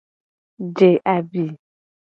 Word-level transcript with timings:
Je 0.75 0.89
abi. 1.15 1.45